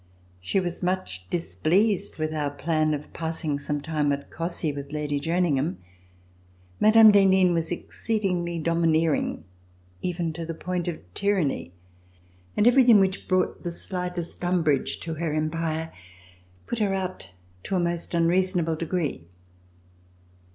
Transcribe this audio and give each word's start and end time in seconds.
She 0.39 0.59
was 0.59 0.81
much 0.81 1.29
displeased 1.29 2.19
over 2.19 2.35
our 2.35 2.49
plan 2.49 2.95
of 2.95 3.13
passing 3.13 3.59
some 3.59 3.81
time 3.81 4.11
at 4.11 4.31
Cossey 4.31 4.71
with 4.73 4.91
Lady 4.91 5.19
Jerningham. 5.19 5.77
Mme. 6.79 7.11
d'Henin 7.11 7.53
was 7.53 7.71
exceedingly 7.71 8.57
domineering, 8.57 9.43
even 10.01 10.33
to 10.33 10.43
the 10.43 10.55
point 10.55 10.87
of 10.87 10.97
tyranny, 11.13 11.71
and 12.57 12.65
everything 12.65 12.99
which 12.99 13.27
brought 13.27 13.61
the 13.61 13.71
slightest 13.71 14.43
umbrage 14.43 14.99
to 15.01 15.13
her 15.13 15.35
empire 15.35 15.91
put 16.65 16.79
her 16.79 16.95
out 16.95 17.29
to 17.65 17.75
a 17.75 17.79
most 17.79 18.15
unreasonable 18.15 18.75
degree. 18.77 19.27